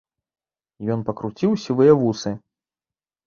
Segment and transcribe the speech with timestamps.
[0.95, 2.31] Ён пакруціў сівыя вусы.